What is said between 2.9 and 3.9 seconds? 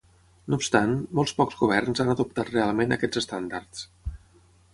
aquests estàndards.